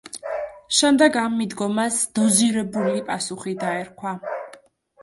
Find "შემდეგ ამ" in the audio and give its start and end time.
0.77-1.35